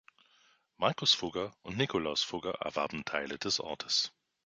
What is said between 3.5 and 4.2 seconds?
Orts.